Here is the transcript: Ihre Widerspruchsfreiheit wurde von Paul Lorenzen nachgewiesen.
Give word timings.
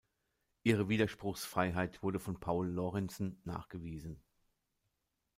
Ihre 0.63 0.89
Widerspruchsfreiheit 0.89 2.01
wurde 2.01 2.17
von 2.19 2.39
Paul 2.39 2.67
Lorenzen 2.69 3.39
nachgewiesen. 3.43 4.19